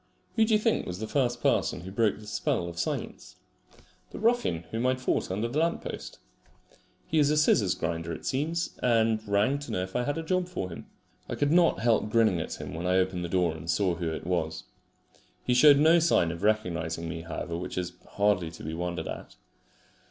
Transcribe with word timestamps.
Who 0.35 0.45
do 0.45 0.53
you 0.55 0.59
think 0.59 0.87
was 0.87 0.97
the 0.97 1.05
first 1.07 1.41
person 1.43 1.81
who 1.81 1.91
broke 1.91 2.17
this 2.17 2.31
spell 2.31 2.67
of 2.67 2.79
silence? 2.79 3.35
The 4.09 4.17
ruffian 4.17 4.63
whom 4.71 4.87
I 4.87 4.93
had 4.93 4.99
fought 4.99 5.29
under 5.29 5.47
the 5.47 5.59
lamp 5.59 5.83
post. 5.83 6.17
He 7.05 7.19
is 7.19 7.29
a 7.29 7.37
scissors 7.37 7.75
grinder 7.75 8.11
it 8.11 8.25
seems, 8.25 8.71
and 8.81 9.21
rang 9.27 9.59
to 9.59 9.69
know 9.69 9.83
if 9.83 9.95
I 9.95 10.01
had 10.01 10.17
a 10.17 10.23
job 10.23 10.47
for 10.47 10.69
him. 10.69 10.87
I 11.29 11.35
could 11.35 11.51
not 11.51 11.81
help 11.81 12.09
grinning 12.09 12.41
at 12.41 12.55
him 12.59 12.73
when 12.73 12.87
I 12.87 12.97
opened 12.97 13.23
the 13.23 13.29
door 13.29 13.55
and 13.55 13.69
saw 13.69 13.93
who 13.93 14.09
it 14.11 14.25
was. 14.25 14.63
He 15.43 15.53
showed 15.53 15.77
no 15.77 15.99
sign 15.99 16.31
of 16.31 16.41
recognising 16.41 17.07
me, 17.07 17.21
however, 17.21 17.55
which 17.55 17.77
is 17.77 17.93
hardly 18.13 18.49
to 18.53 18.63
be 18.63 18.73
wondered 18.73 19.07
at. 19.07 19.35